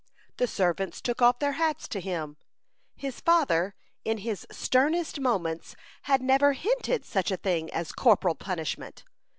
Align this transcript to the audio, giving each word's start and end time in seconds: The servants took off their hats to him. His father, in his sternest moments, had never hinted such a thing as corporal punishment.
The 0.37 0.47
servants 0.47 0.99
took 0.99 1.21
off 1.21 1.37
their 1.37 1.51
hats 1.51 1.87
to 1.89 1.99
him. 2.01 2.35
His 2.95 3.19
father, 3.19 3.75
in 4.03 4.17
his 4.17 4.47
sternest 4.49 5.19
moments, 5.19 5.75
had 6.09 6.23
never 6.23 6.53
hinted 6.53 7.05
such 7.05 7.29
a 7.29 7.37
thing 7.37 7.71
as 7.71 7.91
corporal 7.91 8.33
punishment. 8.33 9.03